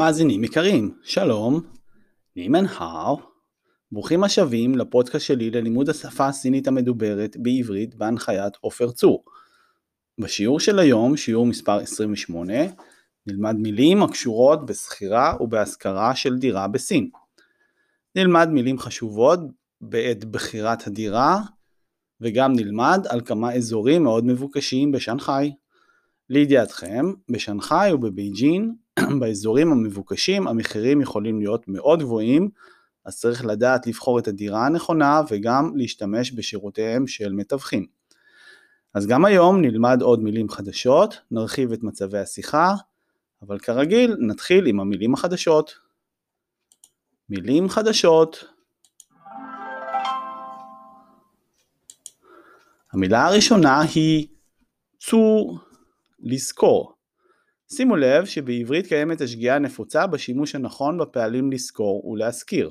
[0.00, 1.60] מאזינים יקרים, שלום,
[2.36, 3.20] נימן האו,
[3.92, 9.24] ברוכים השבים לפודקאסט שלי ללימוד השפה הסינית המדוברת בעברית בהנחיית עופר צור.
[10.20, 12.52] בשיעור של היום, שיעור מספר 28,
[13.26, 17.10] נלמד מילים הקשורות בשכירה ובהשכרה של דירה בסין.
[18.16, 19.40] נלמד מילים חשובות
[19.80, 21.40] בעת בחירת הדירה,
[22.20, 25.52] וגם נלמד על כמה אזורים מאוד מבוקשים בשנגחאי.
[26.30, 28.74] לידיעתכם, בשנגחאי ובבייג'ין,
[29.20, 32.48] באזורים המבוקשים המחירים יכולים להיות מאוד גבוהים,
[33.04, 37.86] אז צריך לדעת לבחור את הדירה הנכונה וגם להשתמש בשירותיהם של מתווכים.
[38.94, 42.74] אז גם היום נלמד עוד מילים חדשות, נרחיב את מצבי השיחה,
[43.42, 45.74] אבל כרגיל נתחיל עם המילים החדשות.
[47.28, 48.44] מילים חדשות
[52.92, 54.28] המילה הראשונה היא
[54.98, 55.58] צו
[56.20, 56.99] לזכור.
[57.72, 62.70] שימו לב שבעברית קיימת השגיאה הנפוצה בשימוש הנכון בפעלים לזכור ולהזכיר.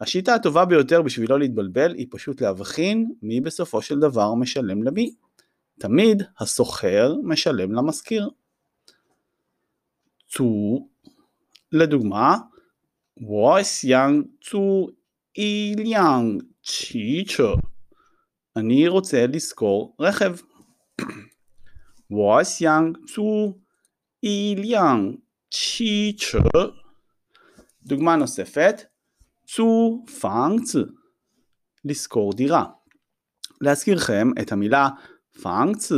[0.00, 5.14] השיטה הטובה ביותר בשביל לא להתבלבל היא פשוט להבחין מי בסופו של דבר משלם למי.
[5.78, 8.30] תמיד הסוחר משלם למזכיר.
[10.28, 10.88] צו,
[11.72, 12.36] לדוגמה,
[13.20, 14.88] וויסיאנג צו
[15.38, 17.54] 一辆汽车.
[18.56, 20.36] אני רוצה לשכור רכב.
[22.10, 23.54] 我想租
[24.24, 25.16] 一辆
[25.50, 26.38] 汽车.
[27.82, 28.82] דוגמה נוספת,
[29.46, 30.72] 租房子,
[31.84, 32.64] לשכור דירה.
[33.60, 34.88] להזכירכם את המילה
[35.42, 35.92] 房子,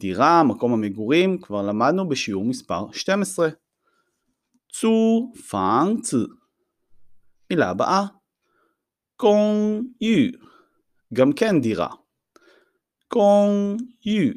[0.00, 3.48] דירה, מקום המגורים, כבר למדנו בשיעור מספר 12.
[4.72, 6.14] צו פאנגצ,
[7.50, 8.02] מילה הבאה,
[9.16, 10.30] קונג יו,
[11.14, 11.88] גם כן דירה.
[13.08, 14.32] קונג יו,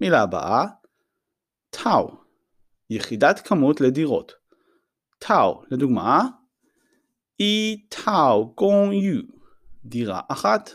[0.00, 0.66] מילה הבאה,
[1.82, 2.16] טאו,
[2.90, 4.32] יחידת כמות לדירות.
[5.18, 6.22] טאו, לדוגמה,
[7.40, 9.22] אי טאו גונג יו,
[9.84, 10.70] דירה אחת.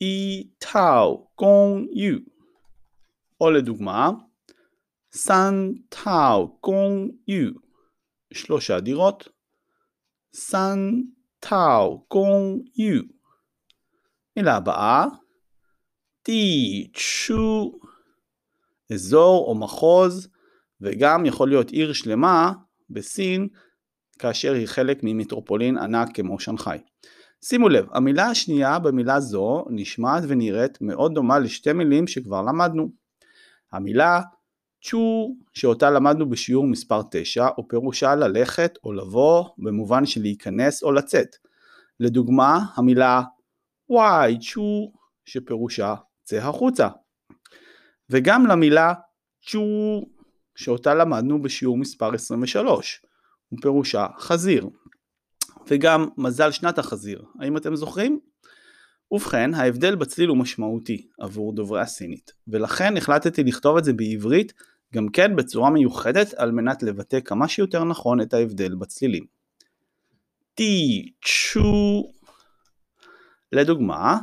[0.00, 2.18] אי טאו גונג יו.
[3.40, 4.10] או לדוגמה,
[5.12, 7.50] סן טאו גונג יו,
[8.32, 9.28] שלושה דירות.
[10.34, 10.78] סן
[11.40, 13.02] טאו גונג יו.
[14.36, 15.04] מילה הבאה,
[16.24, 17.72] די צ'ו
[18.94, 20.28] אזור או מחוז,
[20.80, 22.52] וגם יכול להיות עיר שלמה
[22.90, 23.48] בסין,
[24.18, 26.78] כאשר היא חלק ממטרופולין ענק כמו שנגחאי.
[27.44, 32.88] שימו לב, המילה השנייה במילה זו נשמעת ונראית מאוד דומה לשתי מילים שכבר למדנו.
[33.72, 34.20] המילה
[34.84, 41.36] צ'ו שאותה למדנו בשיעור מספר 9 ופירושה ללכת או לבוא במובן של להיכנס או לצאת.
[42.00, 43.22] לדוגמה המילה
[43.90, 44.92] וואי צ'ו
[45.24, 45.94] שפירושה
[46.24, 46.88] צא החוצה.
[48.10, 48.92] וגם למילה
[49.46, 50.02] צ'ו
[50.56, 53.02] שאותה למדנו בשיעור מספר 23,
[53.52, 54.68] ופירושה חזיר.
[55.66, 58.20] וגם מזל שנת החזיר, האם אתם זוכרים?
[59.10, 64.52] ובכן, ההבדל בצליל הוא משמעותי עבור דוברי הסינית, ולכן החלטתי לכתוב את זה בעברית
[64.94, 69.24] גם כן בצורה מיוחדת על מנת לבטא כמה שיותר נכון את ההבדל בצלילים.
[70.56, 72.12] די צ'ו
[73.52, 74.18] לדוגמה,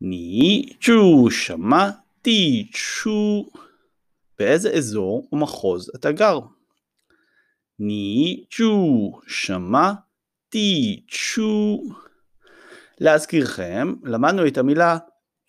[0.00, 1.90] ני צ'ו שמה
[2.24, 3.50] די צ'ו
[4.38, 6.38] באיזה אזור או מחוז אתה גר?
[7.78, 9.94] ני צ'ו שמה
[10.52, 11.82] די צ'ו
[13.00, 14.98] להזכירכם, למדנו את המילה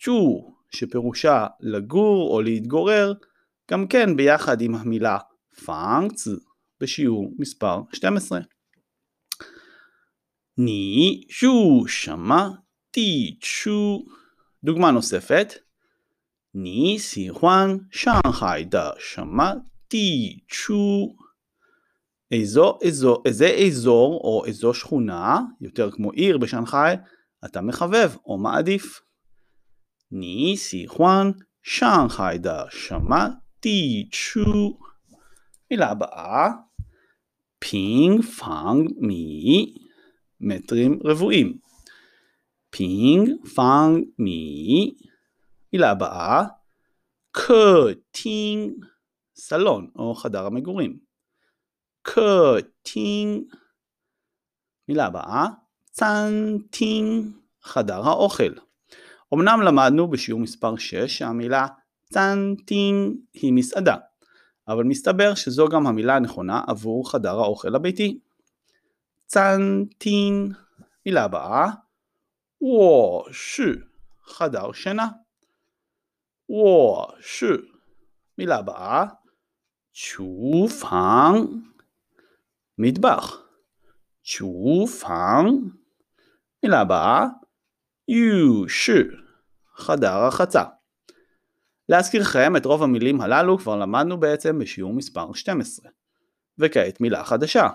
[0.02, 3.12] צ'ו שפירושה לגור או להתגורר,
[3.70, 5.18] גם כן ביחד עם המילה
[5.64, 6.28] פאנקס
[6.80, 8.40] בשיעור מספר 12.
[10.58, 12.50] ני צ'ו שמה
[12.96, 14.04] די צ'ו
[14.64, 15.65] דוגמה נוספת
[16.55, 21.15] 你喜欢上海的什么地区?
[22.31, 26.95] איזו, איזו, איזה אזור או איזו שכונה, יותר כמו עיר בשנגחאי,
[27.45, 29.01] אתה מחבב או מעדיף.
[30.13, 34.43] 你喜欢上海的什么地区?
[35.71, 36.49] מילה הבאה,
[37.59, 39.73] פינג פאנג מי,
[40.41, 41.57] מטרים רבועים.
[42.69, 44.93] פינג פאנג מי,
[45.73, 46.43] מילה הבאה,
[47.36, 48.84] 客厅,
[49.36, 50.98] סלון או חדר המגורים.
[52.02, 53.44] 客厅.
[54.88, 55.46] מילה הבאה,
[55.90, 57.26] 餐厅,
[57.62, 58.52] חדר האוכל.
[59.34, 61.66] אמנם למדנו בשיעור מספר 6 שהמילה
[62.04, 63.96] 餐厅 היא מסעדה,
[64.68, 68.18] אבל מסתבר שזו גם המילה הנכונה עבור חדר האוכל הביתי.
[69.26, 70.54] 餐厅.
[71.06, 71.70] מילה הבאה,
[72.60, 73.72] וושו,
[74.24, 75.08] חדר שינה.
[76.48, 77.76] 卧室。
[78.38, 79.06] מילה הבאה,
[79.92, 81.34] שופן,
[82.78, 83.42] מטבח.
[84.22, 85.46] שופן.
[86.62, 87.26] מילה הבאה,
[88.08, 89.02] יושי,
[89.76, 90.64] חדר רחצה.
[91.88, 95.90] להזכירכם, את רוב המילים הללו כבר למדנו בעצם בשיעור מספר 12.
[96.58, 97.68] וכעת מילה חדשה.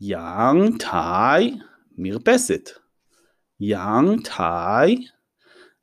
[0.00, 1.58] יאנג טאי,
[1.98, 2.70] מרפסת.
[3.60, 5.06] יאנג טאי.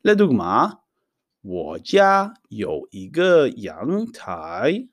[0.05, 0.67] לדוגמה,
[1.46, 4.86] 我家有一个阳台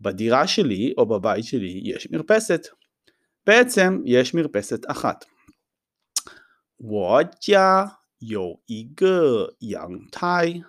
[0.00, 2.66] בדירה שלי או בבית שלי יש מרפסת.
[3.46, 5.24] בעצם יש מרפסת אחת.
[6.78, 10.62] 我家有一个阳台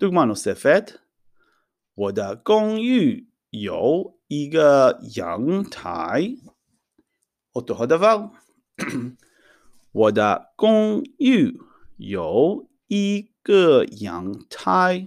[0.00, 1.00] דוגמה נוספת
[1.94, 6.36] 我的公寓有一个阳台
[7.54, 8.30] אותו הדבר
[9.92, 11.58] 我的公寓
[11.98, 15.06] 有一 个阳台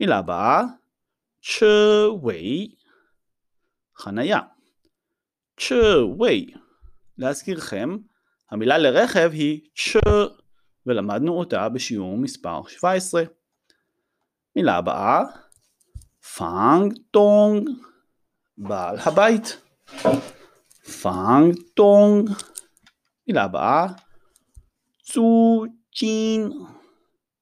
[0.00, 0.64] מילה הבאה
[1.40, 2.74] 车位
[3.96, 4.40] חניה
[5.56, 6.54] 车位
[7.18, 7.96] להזכירכם
[8.50, 9.96] המילה לרכב היא צ'
[10.86, 13.22] ולמדנו אותה בשיעור מספר 17.
[14.56, 15.22] מילה הבאה
[16.36, 17.68] פאנג טונג
[18.58, 19.62] בעל הבית
[21.02, 22.30] פאנג טונג
[23.28, 23.86] מילה הבאה
[25.02, 25.64] צו
[25.96, 26.50] ג'ין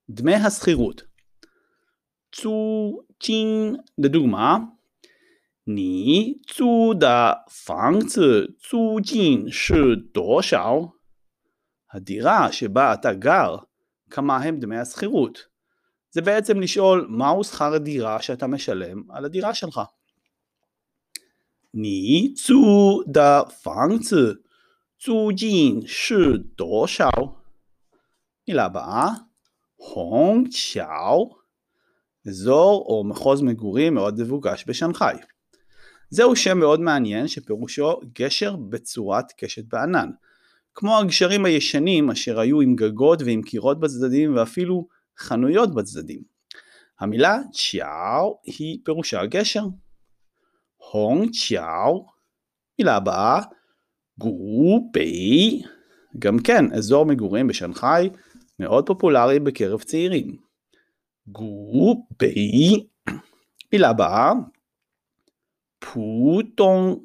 [0.09, 1.01] דמי השכירות.
[2.35, 4.57] צו צ'ין לדוגמה,
[5.67, 7.33] 你租的
[7.65, 8.19] 房子
[8.69, 10.91] צו צ'ין שדושאו.
[11.91, 13.55] הדירה שבה אתה גר,
[14.09, 15.39] כמה הם דמי השכירות.
[16.11, 19.81] זה בעצם לשאול מהו שכר הדירה שאתה משלם על הדירה שלך.
[21.73, 24.15] ני צו דה פאנגצי
[24.99, 27.35] צו ג'ין שדושאו.
[28.47, 29.09] מילה הבאה
[29.91, 31.35] הונג צ'או,
[32.27, 35.15] אזור או מחוז מגורים מאוד מבוקש בשנגחאי.
[36.09, 40.09] זהו שם מאוד מעניין שפירושו גשר בצורת קשת בענן.
[40.75, 44.87] כמו הגשרים הישנים אשר היו עם גגות ועם קירות בצדדים ואפילו
[45.19, 46.21] חנויות בצדדים.
[46.99, 49.65] המילה צ'יאו היא פירושה גשר.
[50.91, 52.05] הונג צ'יאו
[52.79, 53.41] מילה הבאה
[54.19, 55.61] גו בי
[56.19, 58.09] גם כן אזור מגורים בשנגחאי
[58.59, 60.37] מאוד פופולרי בקרב צעירים.
[61.27, 62.87] גו בי
[63.73, 64.31] מילה הבאה
[65.79, 66.99] פוטונג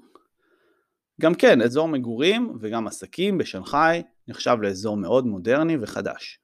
[1.21, 6.41] גם כן, אזור מגורים וגם עסקים בשנגחאי נחשב לאזור מאוד מודרני וחדש.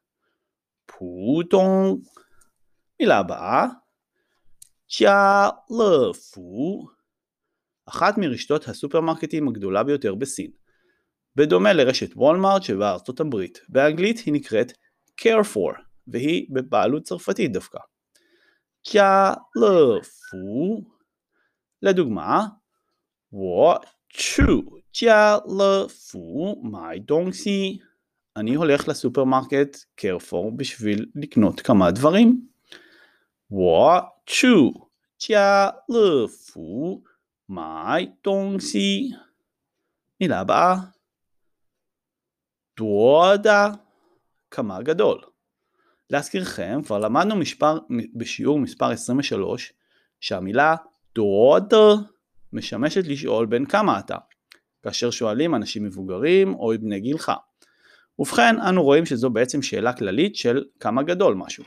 [0.86, 2.00] פוטונג
[3.00, 3.66] מילה הבאה
[4.98, 6.86] ג'יה לפו
[7.86, 10.50] אחת מרשתות הסופרמרקטים הגדולה ביותר בסין.
[11.36, 14.72] בדומה לרשת וולמארט שבארצות הברית, באנגלית היא נקראת
[15.21, 17.79] Carrefour והיא בבעלות צרפתית דווקא.
[18.91, 20.83] ג'יה לפו
[21.81, 22.47] לדוגמה,
[23.31, 24.43] 我去
[24.91, 27.79] 家乐福买东西.
[28.35, 32.49] אני הולך לסופרמרקט קרפור בשביל לקנות כמה דברים.
[33.51, 34.73] 我去
[35.17, 37.03] 家乐福
[37.47, 39.11] 买东西.
[40.21, 40.75] מילה הבאה.
[42.75, 43.77] 多大
[44.54, 45.20] כמה גדול.
[46.10, 47.78] להזכירכם, כבר למדנו משפר,
[48.14, 49.72] בשיעור מספר 23
[50.20, 50.76] שהמילה
[51.14, 51.72] דוד
[52.52, 54.16] משמשת לשאול בין כמה אתה,
[54.82, 57.32] כאשר שואלים אנשים מבוגרים או בני גילך.
[58.18, 61.64] ובכן, אנו רואים שזו בעצם שאלה כללית של כמה גדול משהו.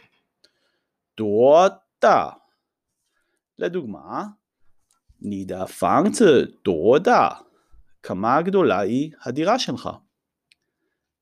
[1.18, 2.30] דודה
[3.58, 4.24] לדוגמה,
[5.22, 7.30] נידה פאנקצה דודה
[8.04, 9.90] כמה גדולה היא הדירה שלך?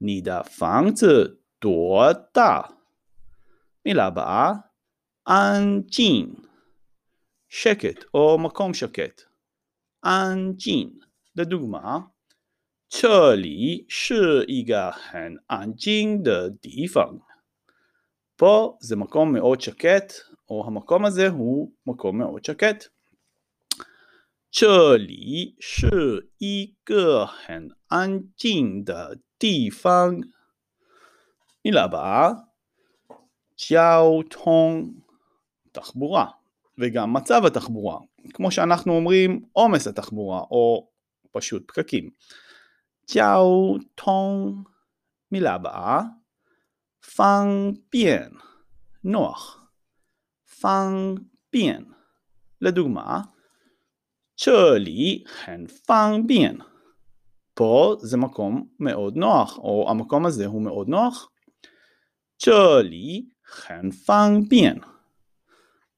[0.01, 0.43] נידה
[1.54, 2.60] פאנקצה דודה
[3.86, 4.52] מילה הבאה,
[5.28, 6.34] אנג'ין
[7.48, 9.22] שקט או מקום שקט.
[10.04, 10.90] אנג'ין,
[11.36, 11.98] לדוגמה,
[12.90, 17.20] 这里是一个很安静的地方.
[18.36, 20.12] פה זה מקום מאוד שקט,
[20.48, 22.88] או המקום הזה הוא מקום מאוד שקט.
[24.50, 30.20] 这里是一个很安静的地方.
[31.65, 32.31] מילה הבאה,
[33.57, 34.93] 交通
[35.71, 36.25] תחבורה,
[36.77, 37.99] וגם מצב התחבורה,
[38.33, 40.89] כמו שאנחנו אומרים עומס התחבורה, או
[41.31, 42.09] פשוט פקקים.
[43.05, 44.55] 交通,
[45.31, 46.01] מילה הבאה,
[47.15, 48.31] 方便,
[49.03, 49.65] נוח.
[50.61, 51.83] 方便,
[52.61, 53.21] לדוגמה,
[54.37, 56.55] 这里很方便.
[57.53, 61.29] פה זה מקום מאוד נוח, או המקום הזה הוא מאוד נוח.
[62.38, 64.80] 这里很方便.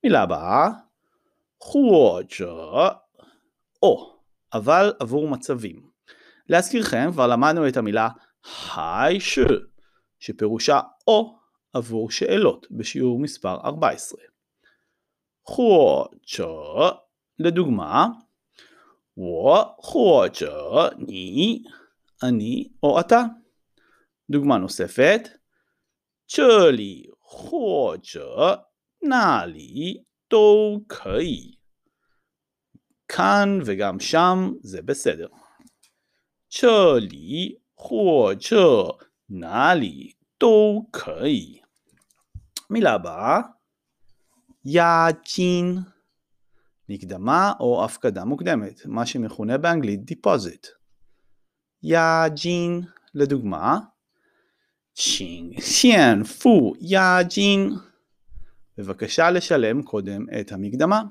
[0.02, 0.71] מילה הבאה,
[1.59, 3.02] 或者
[3.83, 4.16] או
[4.52, 5.90] אבל עבור מצבים.
[6.49, 8.09] להזכירכם, כבר למדנו את המילה
[8.76, 9.38] היי ש,
[10.21, 11.38] שפירושה או
[11.73, 14.21] עבור שאלות בשיעור מספר 14.
[15.45, 16.90] חואצ'ה,
[17.38, 18.07] לדוגמה,
[19.16, 21.62] 我或者你,
[22.23, 23.23] אני או אתה.
[24.31, 25.28] דוגמה נוספת,
[26.26, 28.69] 这里或者
[29.00, 31.59] 那里都可以.
[33.09, 35.28] כאן וגם שם זה בסדר.
[36.49, 41.61] 这里或者哪里都可以.
[42.71, 43.40] מילה הבאה,
[44.64, 45.78] יאג'ין,
[46.88, 50.66] מקדמה או הפקדה מוקדמת, מה שמכונה באנגלית deposit.
[51.83, 52.81] יאג'ין,
[53.14, 53.78] לדוגמה,
[54.97, 57.78] 请现付押金
[58.78, 61.02] בבקשה לשלם קודם את המקדמה.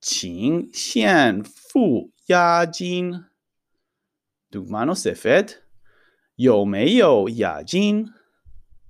[0.00, 3.12] 请现付押金
[4.52, 5.52] דוגמה נוספת,
[6.38, 8.06] 有没有押金?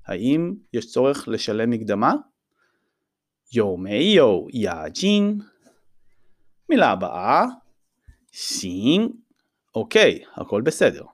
[0.06, 2.14] האם יש צורך לשלם מקדמה?
[3.52, 5.40] 有没有押金?
[6.70, 7.44] מילה הבאה,
[8.32, 9.08] סין,
[9.74, 11.04] אוקיי, הכל בסדר.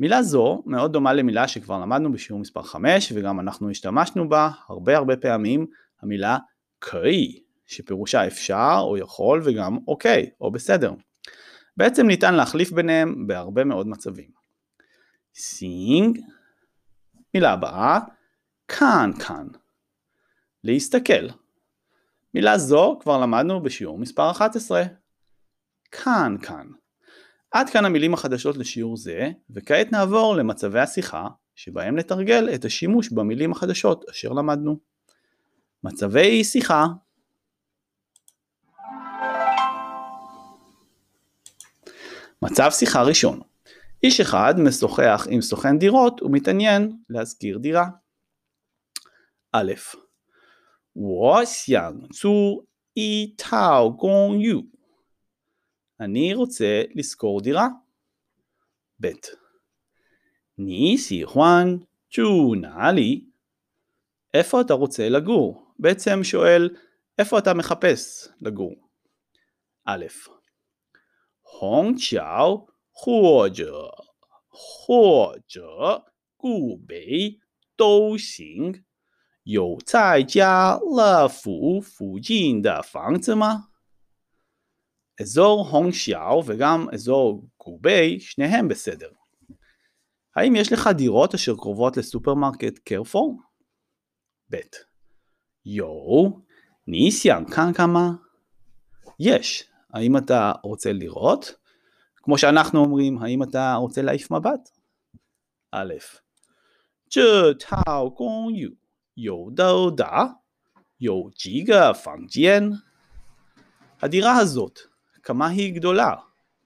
[0.00, 4.96] מילה זו מאוד דומה למילה שכבר למדנו בשיעור מספר 5 וגם אנחנו השתמשנו בה הרבה
[4.96, 5.66] הרבה פעמים,
[6.02, 6.38] המילה
[6.78, 10.94] קאי, שפירושה אפשר או יכול וגם אוקיי או בסדר.
[11.76, 14.30] בעצם ניתן להחליף ביניהם בהרבה מאוד מצבים.
[15.34, 16.18] סינג,
[17.34, 18.00] מילה הבאה,
[18.68, 19.46] כאן כאן,
[20.64, 21.28] להסתכל.
[22.34, 24.82] מילה זו כבר למדנו בשיעור מספר 11.
[25.90, 26.66] כאן כאן.
[27.51, 33.51] עד כאן המילים החדשות לשיעור זה, וכעת נעבור למצבי השיחה, שבהם נתרגל את השימוש במילים
[33.51, 34.77] החדשות אשר למדנו.
[35.83, 36.85] מצבי שיחה
[42.41, 43.39] מצב שיחה ראשון
[44.03, 47.87] איש אחד משוחח עם סוכן דירות ומתעניין להשכיר דירה.
[49.51, 49.73] א.
[50.93, 54.63] 我想租一套公寓。
[55.99, 57.67] אני רוצה לשכור דירה.
[59.01, 59.07] ב.
[60.57, 63.29] 你喜欢住哪里?
[64.33, 65.73] איפה אתה רוצה לגור?
[65.79, 66.69] בעצם שואל
[67.17, 68.75] איפה אתה מחפש לגור.
[69.85, 69.97] א.
[71.41, 73.91] 虹桥或者
[74.49, 76.05] 或者
[76.37, 77.39] 固北
[77.75, 78.85] 都行。
[79.45, 83.68] 有在家乐福附近的房子吗?
[85.21, 89.09] אזור הונג שיאו וגם אזור גובי, שניהם בסדר.
[90.35, 93.39] האם יש לך דירות אשר קרובות לסופרמרקט קרפור?
[94.51, 94.55] ב.
[95.65, 96.29] יו,
[96.87, 98.11] ניסיאן כאן כמה?
[99.19, 99.69] יש.
[99.93, 101.55] האם אתה רוצה לראות?
[102.15, 104.69] כמו שאנחנו אומרים, האם אתה רוצה להעיף מבט?
[105.71, 105.83] א.
[107.09, 108.77] 这套公寓
[109.15, 110.39] 有多大？
[110.97, 112.81] 有几个房间？
[114.01, 114.79] הדירה הזאת,
[115.23, 116.15] כמה היא גדולה?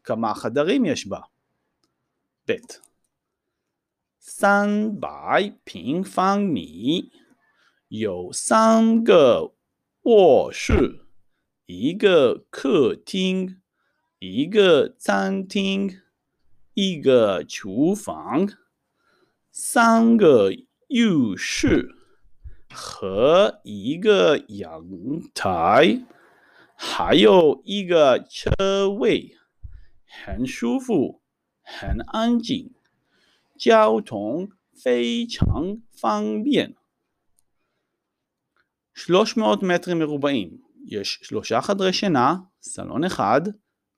[0.03, 1.19] כמה חדרים יש בה?
[2.47, 2.51] ב.
[4.21, 7.11] 三百平方米，
[7.87, 9.53] 有三个
[10.03, 11.05] 卧室，
[11.65, 13.61] 一个客厅，
[14.19, 16.01] 一个餐厅，
[16.73, 18.49] 一个厨房，
[19.51, 20.51] 三个
[20.87, 21.95] 浴室
[22.71, 24.83] 和一个阳
[25.33, 26.05] 台。
[26.83, 29.35] 还有一个车位，
[30.25, 31.21] 很舒服，
[31.63, 32.71] 很安静，
[33.57, 36.75] 交通非常方便.
[38.93, 43.41] 300 מטרים מרובעים, יש שלושה חדרי שינה, סלון אחד,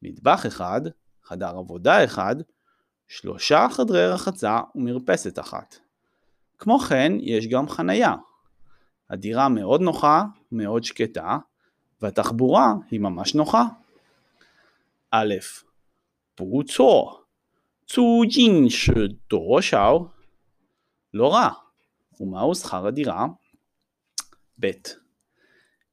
[0.01, 0.81] מטבח אחד,
[1.23, 2.35] חדר עבודה אחד,
[3.07, 5.75] שלושה חדרי רחצה ומרפסת אחת.
[6.57, 8.15] כמו כן, יש גם חניה.
[9.09, 11.37] הדירה מאוד נוחה, מאוד שקטה,
[12.01, 13.63] והתחבורה היא ממש נוחה.
[15.11, 15.33] א',
[16.35, 17.25] 不错,
[17.85, 20.13] 租金是多少?
[21.13, 21.49] לא רע.
[22.19, 23.27] ומהו שכר הדירה?
[24.59, 24.71] ב.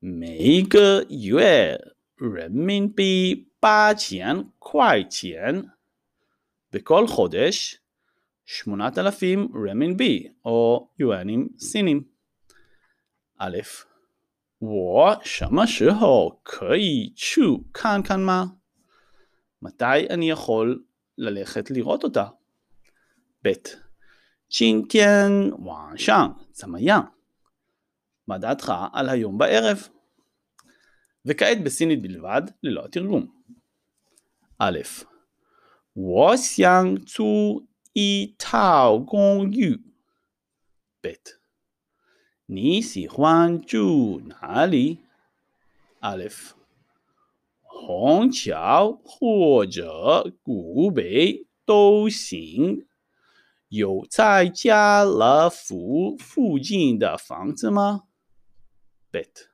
[0.00, 5.73] 每个月人民币八千块钱.
[6.73, 7.80] בכל חודש
[8.45, 12.02] 8,000 רמינבי או יואנים סינים.
[13.38, 13.59] א',
[14.62, 18.57] 我什么时候可以去看看吗?
[19.62, 20.85] מתי אני יכול
[21.18, 22.28] ללכת לראות אותה?
[23.42, 23.52] ב.
[24.50, 27.12] 今天晚上怎么样?
[28.26, 29.88] מה דעתך על היום בערב?
[31.25, 33.26] וכעת בסינית בלבד, ללא התרגום.
[34.59, 34.78] א',
[35.95, 39.83] 我想租一套公寓。
[41.02, 41.14] ב',
[42.53, 45.00] 你喜欢住哪里
[46.01, 46.29] ？א',
[47.63, 52.86] 虹桥或者古北都行。
[53.69, 58.03] 有在家乐福附近的房子吗
[59.12, 59.48] ？Bet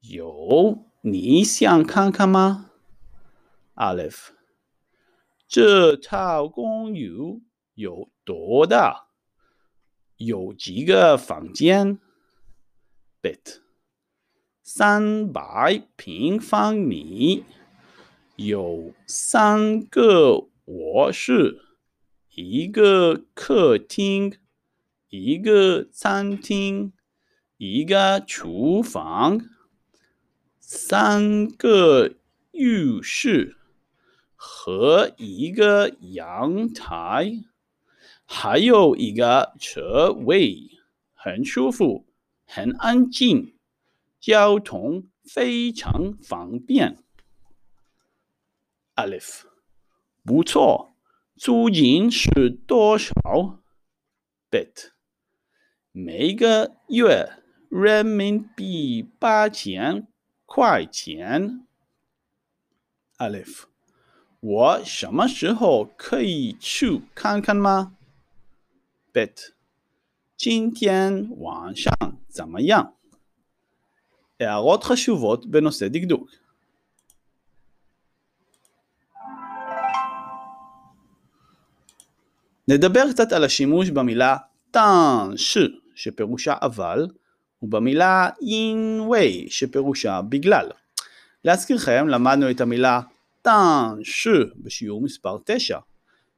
[0.00, 2.72] 有，你想看看吗
[3.74, 4.32] ？Aleph
[5.46, 7.40] 这套公寓
[7.72, 9.06] 有多大？
[10.18, 11.98] 有几个房间
[13.22, 13.58] ？Bet
[14.62, 17.44] 三百平方米，
[18.36, 21.62] 有三个卧室。
[22.34, 24.36] 一个客厅，
[25.08, 26.92] 一个餐厅，
[27.56, 29.40] 一个厨房，
[30.60, 32.14] 三个
[32.52, 33.56] 浴室
[34.36, 37.42] 和一个阳台，
[38.24, 40.70] 还有一个车位，
[41.14, 42.06] 很舒服，
[42.50, 43.54] 很安静，
[44.18, 46.96] 交通非常方便。
[48.96, 49.42] Alif，
[50.24, 50.94] 不错。
[51.36, 53.12] 租金是多少
[54.50, 54.92] ？Bet
[55.92, 57.34] 每个月
[57.68, 60.08] 人民币八千
[60.46, 61.64] 块钱。
[63.18, 63.64] Alif，
[64.40, 67.96] 我什么时候可以去看看吗
[69.12, 69.52] ？Bet
[70.37, 71.93] 今天晚上
[72.27, 72.93] 怎么样？
[74.39, 76.29] הערות חשובות בנושא דקדוק
[82.67, 84.37] נדבר קצת על השימוש במילה
[84.71, 85.57] טאנש
[85.95, 87.07] שפירושה אבל
[87.61, 90.69] ובמילה אינווי שפירושה בגלל.
[91.43, 93.01] להזכירכם למדנו את המילה
[93.41, 94.27] טאנש
[94.57, 95.79] בשיעור מספר 9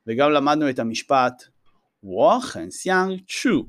[0.08, 1.44] וגם למדנו את המשפט
[2.06, 3.66] 我很想去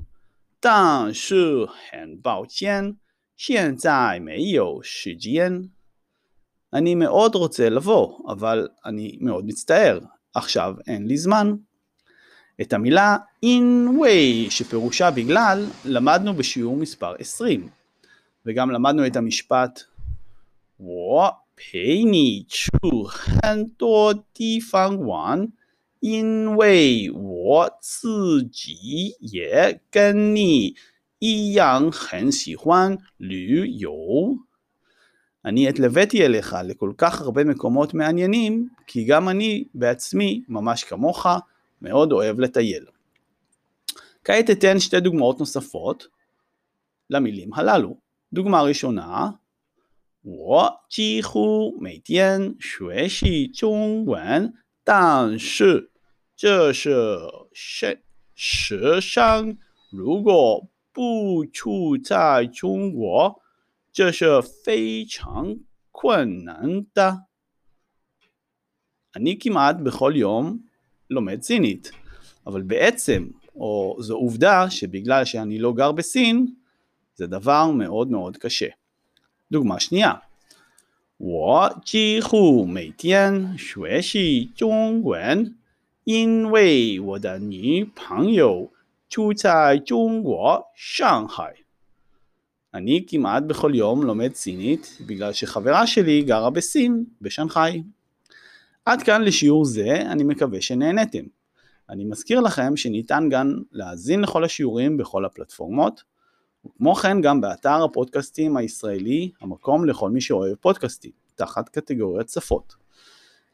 [0.61, 2.97] 但是很抱歉
[3.35, 5.69] 现在没有时间
[6.73, 9.99] אני מאוד רוצה לבוא אבל אני מאוד מצטער
[10.33, 11.55] עכשיו אין לי זמן
[12.61, 17.69] את המילה in way שפירושה בגלל למדנו בשיעור מספר 20
[18.45, 19.83] וגם למדנו את המשפט
[20.79, 22.69] 我陪你去
[23.07, 25.51] 很多地方玩
[26.01, 30.75] 因为我自己也跟你
[31.19, 34.37] 一样很喜欢旅游.
[35.45, 41.25] אני התלוויתי אליך לכל כך הרבה מקומות מעניינים, כי גם אני בעצמי, ממש כמוך,
[41.81, 42.85] מאוד אוהב לטייל.
[44.23, 46.07] כעת אתן שתי דוגמאות נוספות
[47.09, 47.97] למילים הללו.
[48.33, 49.31] דוגמה ראשונה,
[50.23, 55.89] 我几乎每天学习中文，但是
[56.41, 57.19] 这是
[57.53, 58.01] 世
[58.35, 59.57] 世上
[59.89, 63.41] 如果不住在中国，
[63.91, 65.59] 这是非常
[65.91, 67.23] 困难的。
[69.15, 70.59] אני כמעט בכל יום
[71.09, 71.91] לומד סינית,
[72.47, 76.47] אבל בעצם, או זו עובדה שבגלל שאני לא גר בסין,
[77.15, 78.67] זה דבר מאוד מאוד קשה.
[79.51, 80.13] דוגמה שנייה,
[81.19, 85.55] 我几乎每天学习中文，
[86.03, 88.71] 因为我的女朋友
[89.09, 91.53] 住在中国上海.
[92.73, 97.83] אני כמעט בכל יום לומד סינית בגלל שחברה שלי גרה בסין, בשנגחאי.
[98.85, 101.23] עד כאן לשיעור זה, אני מקווה שנהנתם.
[101.89, 106.03] אני מזכיר לכם שניתן גם להאזין לכל השיעורים בכל הפלטפורמות,
[106.65, 112.80] וכמו כן גם באתר הפודקאסטים הישראלי, המקום לכל מי שאוהב פודקאסטים, תחת קטגוריית שפות.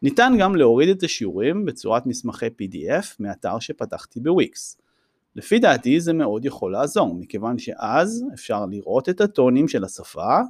[0.02, 4.78] ניתן גם להוריד את השיעורים בצורת מסמכי PDF מאתר שפתחתי בוויקס.
[5.36, 10.40] לפי דעתי זה מאוד יכול לעזור, מכיוון שאז אפשר לראות את הטונים של השפה